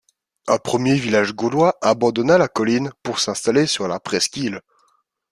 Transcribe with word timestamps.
Un 0.47 0.57
premier 0.57 0.95
village 0.95 1.35
gaulois 1.35 1.77
abandonna 1.83 2.39
la 2.39 2.47
colline 2.47 2.91
pour 3.03 3.19
s'installer 3.19 3.67
sur 3.67 3.87
la 3.87 3.99
presqu'île. 3.99 4.61